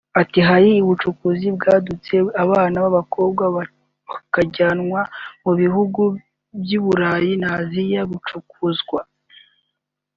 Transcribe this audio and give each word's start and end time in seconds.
Ati 0.21 0.39
“Hari 0.49 0.69
ubucuruzi 0.83 1.47
bwadutse 1.57 2.13
abana 2.43 2.75
b’abakobwa 2.83 3.43
bakajyanwa 3.55 5.01
mu 5.43 5.51
bihugu 5.59 6.01
by’uburayi 6.61 7.31
na 7.41 7.49
Asiya 7.61 8.01
gucuruzwa 8.11 8.99